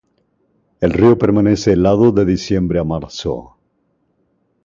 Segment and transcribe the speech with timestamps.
[0.79, 3.55] El río permanece helado de diciembre a marzo.